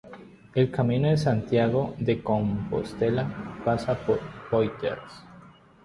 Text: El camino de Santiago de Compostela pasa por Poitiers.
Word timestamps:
El 0.55 0.71
camino 0.71 1.09
de 1.09 1.15
Santiago 1.17 1.93
de 1.99 2.23
Compostela 2.23 3.61
pasa 3.63 3.93
por 3.99 4.19
Poitiers. 4.49 5.23